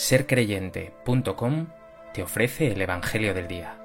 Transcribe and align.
sercreyente.com 0.00 1.66
te 2.14 2.22
ofrece 2.22 2.72
el 2.72 2.80
Evangelio 2.80 3.34
del 3.34 3.46
Día. 3.46 3.76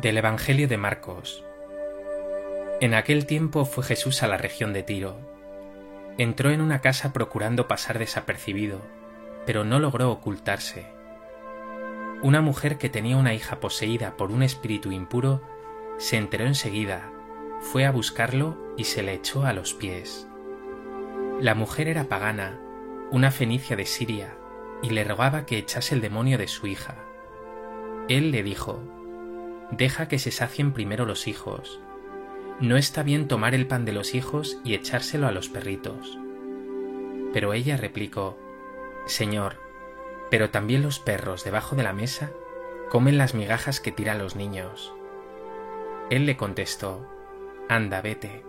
Del 0.00 0.16
Evangelio 0.16 0.66
de 0.66 0.78
Marcos. 0.78 1.44
En 2.80 2.94
aquel 2.94 3.26
tiempo 3.26 3.66
fue 3.66 3.84
Jesús 3.84 4.22
a 4.22 4.26
la 4.26 4.38
región 4.38 4.72
de 4.72 4.82
Tiro. 4.82 5.18
Entró 6.16 6.50
en 6.50 6.62
una 6.62 6.80
casa 6.80 7.12
procurando 7.12 7.68
pasar 7.68 7.98
desapercibido, 7.98 8.80
pero 9.44 9.64
no 9.64 9.78
logró 9.80 10.10
ocultarse 10.10 11.01
una 12.22 12.40
mujer 12.40 12.78
que 12.78 12.88
tenía 12.88 13.16
una 13.16 13.34
hija 13.34 13.58
poseída 13.58 14.16
por 14.16 14.30
un 14.30 14.42
espíritu 14.42 14.92
impuro 14.92 15.42
se 15.98 16.16
enteró 16.16 16.46
enseguida, 16.46 17.10
fue 17.60 17.84
a 17.84 17.90
buscarlo 17.90 18.56
y 18.76 18.84
se 18.84 19.02
le 19.02 19.14
echó 19.14 19.44
a 19.44 19.52
los 19.52 19.74
pies. 19.74 20.28
La 21.40 21.54
mujer 21.54 21.88
era 21.88 22.04
pagana, 22.04 22.60
una 23.10 23.30
fenicia 23.30 23.76
de 23.76 23.86
Siria, 23.86 24.36
y 24.82 24.90
le 24.90 25.04
rogaba 25.04 25.46
que 25.46 25.58
echase 25.58 25.94
el 25.94 26.00
demonio 26.00 26.38
de 26.38 26.48
su 26.48 26.66
hija. 26.66 26.96
Él 28.08 28.30
le 28.30 28.42
dijo, 28.42 28.82
Deja 29.70 30.06
que 30.06 30.18
se 30.18 30.30
sacien 30.30 30.72
primero 30.72 31.06
los 31.06 31.26
hijos. 31.26 31.80
No 32.60 32.76
está 32.76 33.02
bien 33.02 33.26
tomar 33.26 33.54
el 33.54 33.66
pan 33.66 33.84
de 33.84 33.92
los 33.92 34.14
hijos 34.14 34.58
y 34.64 34.74
echárselo 34.74 35.26
a 35.26 35.32
los 35.32 35.48
perritos. 35.48 36.18
Pero 37.32 37.54
ella 37.54 37.76
replicó, 37.76 38.38
Señor, 39.06 39.61
pero 40.32 40.48
también 40.48 40.80
los 40.80 40.98
perros 40.98 41.44
debajo 41.44 41.76
de 41.76 41.82
la 41.82 41.92
mesa 41.92 42.30
comen 42.88 43.18
las 43.18 43.34
migajas 43.34 43.80
que 43.80 43.92
tiran 43.92 44.16
los 44.16 44.34
niños. 44.34 44.94
Él 46.08 46.24
le 46.24 46.38
contestó, 46.38 47.06
Anda, 47.68 48.00
vete, 48.00 48.42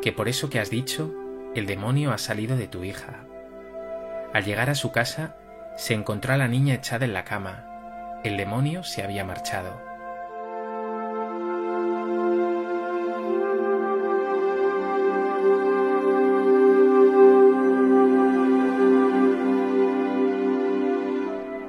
que 0.00 0.12
por 0.12 0.28
eso 0.28 0.48
que 0.48 0.60
has 0.60 0.70
dicho, 0.70 1.12
el 1.56 1.66
demonio 1.66 2.12
ha 2.12 2.18
salido 2.18 2.56
de 2.56 2.68
tu 2.68 2.84
hija. 2.84 3.26
Al 4.32 4.44
llegar 4.44 4.70
a 4.70 4.76
su 4.76 4.92
casa, 4.92 5.36
se 5.76 5.94
encontró 5.94 6.34
a 6.34 6.36
la 6.36 6.46
niña 6.46 6.74
echada 6.74 7.04
en 7.04 7.12
la 7.12 7.24
cama. 7.24 8.20
El 8.22 8.36
demonio 8.36 8.84
se 8.84 9.02
había 9.02 9.24
marchado. 9.24 9.82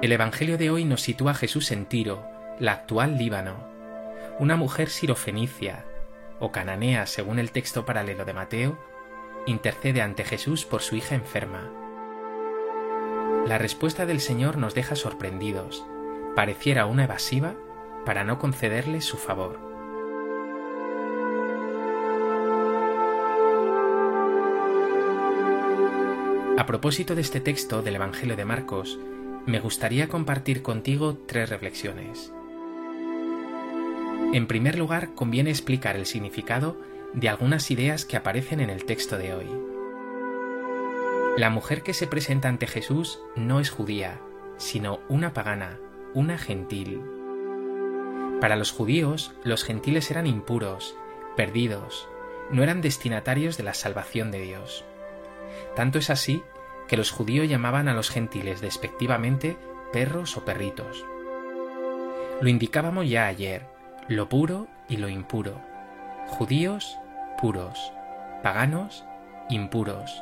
El 0.06 0.12
Evangelio 0.12 0.60
de 0.60 0.70
hoy 0.70 0.86
nos 0.86 1.02
sitúa 1.02 1.32
a 1.32 1.34
Jesús 1.34 1.72
en 1.72 1.88
Tiro, 1.88 2.24
la 2.60 2.74
actual 2.74 3.18
Líbano. 3.18 3.56
Una 4.38 4.56
mujer 4.56 4.92
sirofenicia, 4.92 5.84
o 6.40 6.52
cananea 6.52 7.08
según 7.08 7.40
el 7.40 7.52
texto 7.52 7.88
paralelo 7.88 8.24
de 8.24 8.36
Mateo, 8.36 8.78
intercede 9.48 10.04
ante 10.04 10.24
Jesús 10.24 10.64
por 10.64 10.84
su 10.84 10.96
hija 10.96 11.16
enferma. 11.16 11.72
La 13.48 13.58
respuesta 13.58 14.06
del 14.06 14.20
Señor 14.20 14.58
nos 14.58 14.76
deja 14.76 14.96
sorprendidos, 14.96 15.84
pareciera 16.36 16.86
una 16.86 17.06
evasiva 17.06 17.56
para 18.06 18.24
no 18.24 18.38
concederle 18.38 19.02
su 19.02 19.18
favor. 19.18 19.60
A 26.60 26.66
propósito 26.68 27.16
de 27.16 27.22
este 27.22 27.40
texto 27.40 27.82
del 27.82 27.96
Evangelio 27.96 28.36
de 28.36 28.46
Marcos, 28.46 29.00
me 29.46 29.60
gustaría 29.60 30.08
compartir 30.08 30.62
contigo 30.62 31.18
tres 31.28 31.50
reflexiones. 31.50 32.34
En 34.34 34.48
primer 34.48 34.78
lugar, 34.78 35.14
conviene 35.14 35.52
explicar 35.52 35.96
el 35.96 36.06
significado 36.06 36.78
de 37.14 37.30
algunas 37.30 37.70
ideas 37.70 38.06
que 38.06 38.18
aparecen 38.18 38.60
en 38.60 38.70
el 38.70 38.86
texto 38.86 39.18
de 39.18 39.34
hoy. 39.34 39.48
La 41.38 41.50
mujer 41.50 41.84
que 41.84 41.94
se 41.94 42.08
presenta 42.08 42.50
ante 42.50 42.66
Jesús 42.66 43.20
no 43.36 43.60
es 43.60 43.70
judía, 43.70 44.20
sino 44.58 45.00
una 45.10 45.34
pagana, 45.34 45.80
una 46.14 46.38
gentil. 46.38 47.02
Para 48.42 48.56
los 48.56 48.72
judíos, 48.72 49.34
los 49.44 49.64
gentiles 49.64 50.10
eran 50.12 50.28
impuros, 50.28 50.96
perdidos, 51.38 52.08
no 52.52 52.64
eran 52.64 52.82
destinatarios 52.82 53.58
de 53.58 53.64
la 53.64 53.74
salvación 53.74 54.32
de 54.32 54.42
Dios. 54.42 54.86
Tanto 55.76 56.00
es 56.00 56.10
así 56.10 56.42
que 56.88 56.98
los 56.98 57.12
judíos 57.12 57.48
llamaban 57.48 57.88
a 57.88 57.94
los 57.94 58.10
gentiles 58.10 58.62
despectivamente 58.62 59.58
perros 59.92 60.38
o 60.38 60.46
perritos. 60.46 61.06
Lo 62.42 62.50
indicábamos 62.50 63.10
ya 63.10 63.28
ayer, 63.28 63.66
lo 64.08 64.30
puro 64.30 64.68
y 64.90 64.98
lo 64.98 65.10
impuro. 65.10 65.62
Judíos, 66.28 66.98
puros. 67.40 67.94
Paganos, 68.44 69.06
impuros. 69.50 70.22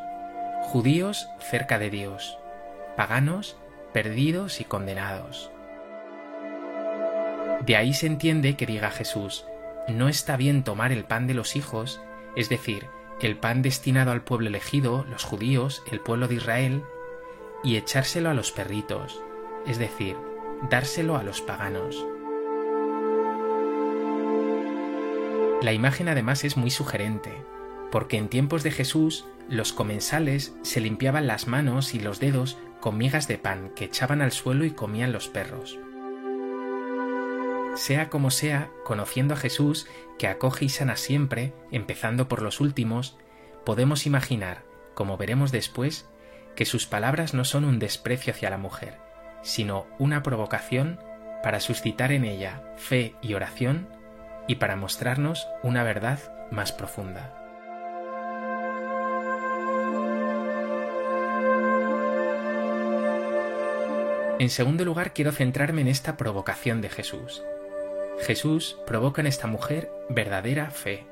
Judíos 0.63 1.27
cerca 1.39 1.79
de 1.79 1.89
Dios. 1.89 2.37
Paganos, 2.95 3.57
perdidos 3.93 4.61
y 4.61 4.63
condenados. 4.63 5.51
De 7.65 7.75
ahí 7.77 7.93
se 7.93 8.07
entiende 8.07 8.55
que 8.55 8.65
diga 8.65 8.91
Jesús, 8.91 9.45
no 9.87 10.09
está 10.09 10.37
bien 10.37 10.63
tomar 10.63 10.91
el 10.91 11.05
pan 11.05 11.27
de 11.27 11.33
los 11.33 11.55
hijos, 11.55 12.01
es 12.35 12.49
decir, 12.49 12.87
el 13.21 13.37
pan 13.37 13.61
destinado 13.61 14.11
al 14.11 14.23
pueblo 14.23 14.47
elegido, 14.47 15.05
los 15.09 15.23
judíos, 15.23 15.83
el 15.91 15.99
pueblo 15.99 16.27
de 16.27 16.35
Israel, 16.35 16.83
y 17.63 17.77
echárselo 17.77 18.29
a 18.29 18.33
los 18.33 18.51
perritos, 18.51 19.21
es 19.65 19.77
decir, 19.77 20.17
dárselo 20.69 21.15
a 21.17 21.23
los 21.23 21.41
paganos. 21.41 22.05
La 25.61 25.71
imagen 25.71 26.09
además 26.09 26.43
es 26.43 26.57
muy 26.57 26.71
sugerente, 26.71 27.31
porque 27.91 28.17
en 28.17 28.27
tiempos 28.27 28.63
de 28.63 28.71
Jesús 28.71 29.25
los 29.47 29.71
comensales 29.71 30.53
se 30.61 30.81
limpiaban 30.81 31.27
las 31.27 31.47
manos 31.47 31.93
y 31.93 31.99
los 31.99 32.19
dedos 32.19 32.57
con 32.81 32.97
migas 32.97 33.29
de 33.29 33.37
pan 33.37 33.71
que 33.75 33.85
echaban 33.85 34.21
al 34.21 34.33
suelo 34.33 34.65
y 34.65 34.71
comían 34.71 35.13
los 35.13 35.29
perros. 35.29 35.79
Sea 37.75 38.09
como 38.09 38.29
sea, 38.29 38.71
conociendo 38.85 39.33
a 39.33 39.37
Jesús, 39.37 39.87
que 40.19 40.27
acoge 40.27 40.65
y 40.65 40.69
sana 40.69 40.95
siempre, 40.95 41.53
empezando 41.71 42.27
por 42.27 42.41
los 42.41 42.61
últimos, 42.61 43.17
podemos 43.65 44.05
imaginar, 44.05 44.63
como 44.93 45.17
veremos 45.17 45.51
después, 45.51 46.07
que 46.55 46.65
sus 46.65 46.85
palabras 46.85 47.33
no 47.33 47.45
son 47.45 47.65
un 47.65 47.79
desprecio 47.79 48.31
hacia 48.31 48.51
la 48.51 48.59
mujer, 48.59 48.99
sino 49.41 49.87
una 49.97 50.21
provocación 50.21 50.99
para 51.41 51.59
suscitar 51.59 52.11
en 52.11 52.25
ella 52.25 52.63
fe 52.77 53.15
y 53.21 53.33
oración 53.33 53.89
y 54.47 54.55
para 54.55 54.75
mostrarnos 54.75 55.47
una 55.63 55.83
verdad 55.83 56.19
más 56.51 56.71
profunda. 56.71 57.39
En 64.39 64.49
segundo 64.49 64.83
lugar, 64.85 65.13
quiero 65.13 65.31
centrarme 65.31 65.81
en 65.81 65.87
esta 65.87 66.17
provocación 66.17 66.81
de 66.81 66.89
Jesús. 66.89 67.43
Jesús 68.21 68.77
provoca 68.85 69.21
en 69.21 69.27
esta 69.27 69.47
mujer 69.47 69.91
verdadera 70.09 70.69
fe. 70.69 71.05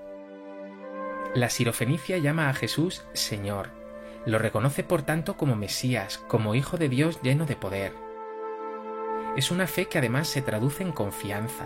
La 1.34 1.50
sirofenicia 1.50 2.18
llama 2.20 2.50
a 2.50 2.54
Jesús 2.54 3.04
Señor, 3.14 3.70
lo 4.26 4.38
reconoce 4.38 4.84
por 4.84 5.02
tanto 5.02 5.36
como 5.36 5.56
Mesías, 5.56 6.20
como 6.28 6.56
Hijo 6.56 6.78
de 6.78 6.90
Dios 6.90 7.22
lleno 7.22 7.46
de 7.46 7.56
poder. 7.56 7.94
Es 9.36 9.52
una 9.52 9.68
fe 9.68 9.86
que 9.86 9.98
además 9.98 10.28
se 10.28 10.42
traduce 10.42 10.84
en 10.84 10.92
confianza. 10.92 11.66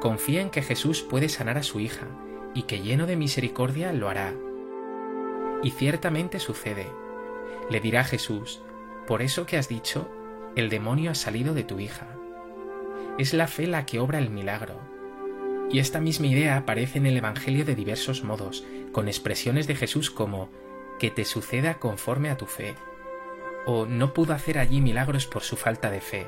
Confía 0.00 0.40
en 0.40 0.50
que 0.50 0.62
Jesús 0.62 1.02
puede 1.02 1.28
sanar 1.28 1.56
a 1.56 1.62
su 1.62 1.80
hija 1.80 2.06
y 2.54 2.62
que 2.62 2.80
lleno 2.80 3.06
de 3.06 3.16
misericordia 3.16 3.92
lo 3.92 4.08
hará. 4.08 4.34
Y 5.62 5.70
ciertamente 5.70 6.40
sucede. 6.40 6.88
Le 7.70 7.80
dirá 7.80 8.04
Jesús, 8.04 8.62
por 9.06 9.22
eso 9.22 9.46
que 9.46 9.56
has 9.56 9.68
dicho, 9.68 10.08
el 10.56 10.68
demonio 10.68 11.10
ha 11.10 11.14
salido 11.14 11.54
de 11.54 11.64
tu 11.64 11.78
hija 11.78 12.06
es 13.18 13.32
la 13.32 13.46
fe 13.46 13.66
la 13.66 13.86
que 13.86 14.00
obra 14.00 14.18
el 14.18 14.30
milagro. 14.30 14.80
Y 15.70 15.78
esta 15.78 16.00
misma 16.00 16.26
idea 16.26 16.56
aparece 16.56 16.98
en 16.98 17.06
el 17.06 17.16
Evangelio 17.16 17.64
de 17.64 17.74
diversos 17.74 18.24
modos, 18.24 18.64
con 18.92 19.08
expresiones 19.08 19.66
de 19.66 19.76
Jesús 19.76 20.10
como 20.10 20.50
que 20.98 21.10
te 21.10 21.24
suceda 21.24 21.74
conforme 21.74 22.30
a 22.30 22.36
tu 22.36 22.46
fe, 22.46 22.74
o 23.66 23.86
no 23.86 24.12
pudo 24.12 24.34
hacer 24.34 24.58
allí 24.58 24.80
milagros 24.80 25.26
por 25.26 25.42
su 25.42 25.56
falta 25.56 25.90
de 25.90 26.00
fe. 26.00 26.26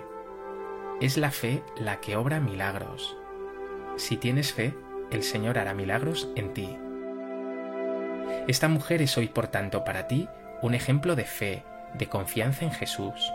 Es 1.00 1.16
la 1.16 1.30
fe 1.30 1.62
la 1.76 2.00
que 2.00 2.16
obra 2.16 2.40
milagros. 2.40 3.16
Si 3.96 4.16
tienes 4.16 4.52
fe, 4.52 4.74
el 5.10 5.22
Señor 5.22 5.58
hará 5.58 5.74
milagros 5.74 6.28
en 6.34 6.54
ti. 6.54 6.76
Esta 8.48 8.68
mujer 8.68 9.02
es 9.02 9.16
hoy, 9.18 9.28
por 9.28 9.48
tanto, 9.48 9.84
para 9.84 10.06
ti 10.06 10.28
un 10.62 10.74
ejemplo 10.74 11.16
de 11.16 11.24
fe, 11.24 11.64
de 11.94 12.06
confianza 12.08 12.64
en 12.64 12.72
Jesús. 12.72 13.32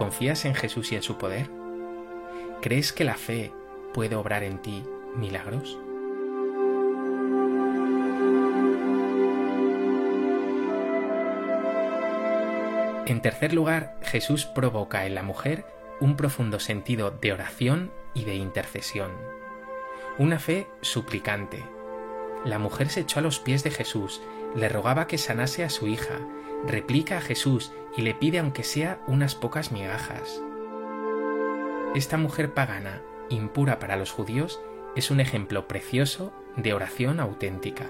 ¿Confías 0.00 0.46
en 0.46 0.54
Jesús 0.54 0.92
y 0.92 0.96
en 0.96 1.02
su 1.02 1.18
poder? 1.18 1.50
¿Crees 2.62 2.94
que 2.94 3.04
la 3.04 3.16
fe 3.16 3.52
puede 3.92 4.16
obrar 4.16 4.42
en 4.44 4.56
ti 4.62 4.82
milagros? 5.14 5.78
En 13.04 13.20
tercer 13.20 13.52
lugar, 13.52 13.98
Jesús 14.00 14.46
provoca 14.46 15.04
en 15.04 15.14
la 15.14 15.22
mujer 15.22 15.66
un 16.00 16.16
profundo 16.16 16.60
sentido 16.60 17.10
de 17.10 17.34
oración 17.34 17.92
y 18.14 18.24
de 18.24 18.36
intercesión. 18.36 19.12
Una 20.16 20.38
fe 20.38 20.66
suplicante. 20.80 21.62
La 22.44 22.58
mujer 22.58 22.88
se 22.88 23.00
echó 23.00 23.18
a 23.18 23.22
los 23.22 23.38
pies 23.38 23.62
de 23.64 23.70
Jesús, 23.70 24.22
le 24.54 24.68
rogaba 24.68 25.06
que 25.06 25.18
sanase 25.18 25.64
a 25.64 25.70
su 25.70 25.86
hija, 25.86 26.18
replica 26.66 27.18
a 27.18 27.20
Jesús 27.20 27.72
y 27.96 28.02
le 28.02 28.14
pide 28.14 28.38
aunque 28.38 28.64
sea 28.64 29.00
unas 29.06 29.34
pocas 29.34 29.72
migajas. 29.72 30.42
Esta 31.94 32.16
mujer 32.16 32.54
pagana, 32.54 33.02
impura 33.28 33.78
para 33.78 33.96
los 33.96 34.10
judíos, 34.12 34.60
es 34.96 35.10
un 35.10 35.20
ejemplo 35.20 35.68
precioso 35.68 36.32
de 36.56 36.72
oración 36.72 37.20
auténtica. 37.20 37.86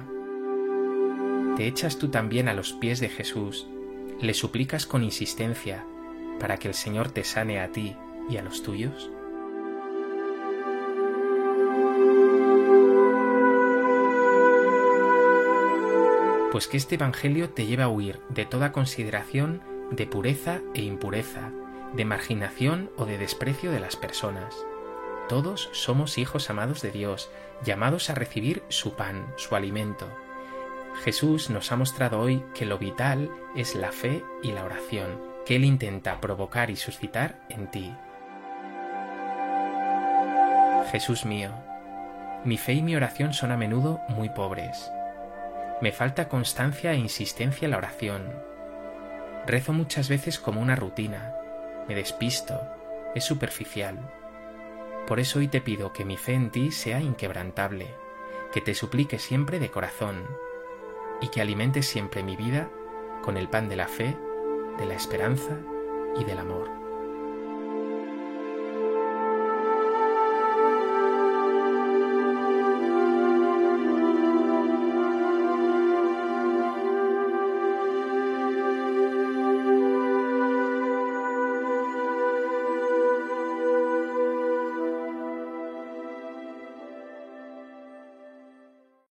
¿Te 1.57 1.67
echas 1.67 1.99
tú 1.99 2.09
también 2.09 2.49
a 2.49 2.55
los 2.55 2.73
pies 2.73 3.01
de 3.01 3.09
Jesús, 3.09 3.69
le 4.21 4.35
suplicas 4.35 4.87
con 4.87 5.05
insistencia 5.05 5.85
para 6.39 6.57
que 6.57 6.69
el 6.69 6.75
Señor 6.75 7.11
te 7.11 7.25
sane 7.25 7.61
a 7.61 7.71
ti 7.73 7.97
y 8.29 8.37
a 8.37 8.43
los 8.43 8.63
tuyos? 8.63 9.11
Pues 16.61 16.69
que 16.69 16.77
este 16.77 16.97
Evangelio 16.97 17.49
te 17.49 17.65
lleva 17.65 17.85
a 17.85 17.89
huir 17.89 18.21
de 18.29 18.45
toda 18.45 18.71
consideración 18.71 19.63
de 19.93 20.07
pureza 20.07 20.61
e 20.75 20.83
impureza, 20.83 21.53
de 21.95 22.05
marginación 22.05 22.91
o 22.99 23.07
de 23.07 23.17
desprecio 23.17 23.73
de 23.73 23.81
las 23.81 23.97
personas. 23.97 24.55
Todos 25.27 25.71
somos 25.73 26.19
hijos 26.19 26.51
amados 26.51 26.83
de 26.83 26.91
Dios, 26.91 27.31
llamados 27.65 28.11
a 28.11 28.15
recibir 28.15 28.63
su 28.69 28.93
pan, 28.93 29.33
su 29.37 29.57
alimento. 29.57 30.07
Jesús 31.03 31.49
nos 31.49 31.73
ha 31.73 31.77
mostrado 31.77 32.21
hoy 32.21 32.45
que 32.53 32.67
lo 32.67 32.77
vital 32.77 33.31
es 33.57 33.75
la 33.75 33.91
fe 33.91 34.23
y 34.43 34.53
la 34.53 34.63
oración, 34.63 35.19
que 35.47 35.57
Él 35.57 35.65
intenta 35.65 36.21
provocar 36.21 36.69
y 36.69 36.77
suscitar 36.77 37.41
en 37.49 37.71
ti. 37.71 37.95
Jesús 40.93 41.25
mío, 41.25 41.53
mi 42.45 42.59
fe 42.59 42.75
y 42.75 42.83
mi 42.83 42.97
oración 42.97 43.33
son 43.33 43.51
a 43.51 43.57
menudo 43.57 43.99
muy 44.11 44.29
pobres. 44.29 44.93
Me 45.81 45.93
falta 45.93 46.29
constancia 46.29 46.93
e 46.93 46.97
insistencia 46.97 47.65
en 47.65 47.71
la 47.71 47.79
oración. 47.79 48.33
Rezo 49.47 49.73
muchas 49.73 50.09
veces 50.09 50.39
como 50.39 50.61
una 50.61 50.77
rutina, 50.77 51.35
me 51.89 51.95
despisto, 51.95 52.61
es 53.15 53.25
superficial. 53.25 53.99
Por 55.07 55.21
eso 55.21 55.39
hoy 55.39 55.49
te 55.49 55.61
pido 55.61 55.93
que 55.93 56.05
mi 56.05 56.17
fe 56.17 56.35
en 56.35 56.51
ti 56.51 56.71
sea 56.71 57.01
inquebrantable, 57.01 57.95
que 58.53 58.61
te 58.61 58.75
suplique 58.75 59.19
siempre 59.19 59.59
de 59.59 59.71
corazón, 59.71 60.27
y 61.23 61.29
que 61.29 61.41
alimentes 61.41 61.87
siempre 61.87 62.23
mi 62.23 62.37
vida 62.37 62.69
con 63.23 63.37
el 63.37 63.49
pan 63.49 63.69
de 63.69 63.77
la 63.77 63.89
fe, 63.89 64.17
de 64.79 64.87
la 64.87 64.95
esperanza 64.95 65.57
y 66.19 66.25
del 66.25 66.39
amor. 66.39 66.80